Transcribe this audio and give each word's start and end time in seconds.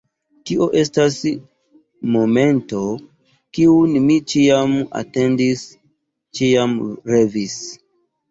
Tio 0.49 0.67
estas 0.79 1.17
la 1.25 1.33
momento, 2.13 2.79
kiun 3.57 3.93
mi 4.07 4.17
ĉiam 4.33 4.73
atendis, 5.03 5.63
ĉiam 6.39 6.75
revis. 7.13 7.59